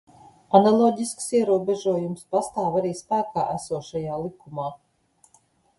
[0.59, 4.71] Analoģisks ierobežojums pastāv arī spēkā esošajā likumā.